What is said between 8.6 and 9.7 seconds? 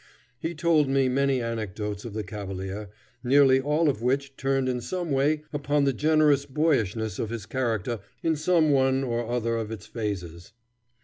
one or other of